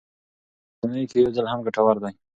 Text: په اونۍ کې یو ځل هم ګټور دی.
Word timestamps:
په 0.77 0.81
اونۍ 0.83 1.03
کې 1.09 1.17
یو 1.23 1.31
ځل 1.35 1.45
هم 1.51 1.59
ګټور 1.65 1.95
دی. 2.03 2.13